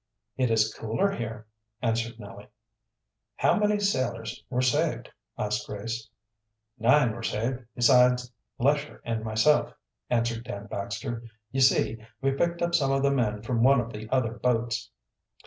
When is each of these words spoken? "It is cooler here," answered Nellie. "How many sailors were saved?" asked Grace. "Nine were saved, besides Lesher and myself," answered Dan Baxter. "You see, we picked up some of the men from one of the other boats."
"It 0.35 0.49
is 0.49 0.73
cooler 0.73 1.11
here," 1.11 1.45
answered 1.79 2.19
Nellie. 2.19 2.47
"How 3.35 3.55
many 3.59 3.77
sailors 3.79 4.43
were 4.49 4.63
saved?" 4.63 5.11
asked 5.37 5.67
Grace. 5.67 6.09
"Nine 6.79 7.13
were 7.13 7.21
saved, 7.21 7.65
besides 7.75 8.31
Lesher 8.57 9.03
and 9.05 9.23
myself," 9.23 9.71
answered 10.09 10.43
Dan 10.45 10.65
Baxter. 10.65 11.21
"You 11.51 11.61
see, 11.61 12.03
we 12.19 12.31
picked 12.31 12.63
up 12.63 12.73
some 12.73 12.91
of 12.91 13.03
the 13.03 13.11
men 13.11 13.43
from 13.43 13.61
one 13.61 13.79
of 13.79 13.93
the 13.93 14.09
other 14.09 14.31
boats." 14.31 14.89